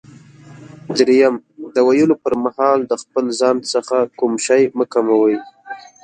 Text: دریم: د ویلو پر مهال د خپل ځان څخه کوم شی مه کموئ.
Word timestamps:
دریم: 0.97 1.35
د 1.73 1.75
ویلو 1.87 2.15
پر 2.23 2.33
مهال 2.43 2.79
د 2.85 2.93
خپل 3.01 3.25
ځان 3.39 3.57
څخه 3.73 3.97
کوم 4.19 4.33
شی 4.45 4.61
مه 4.77 4.85
کموئ. 4.93 5.37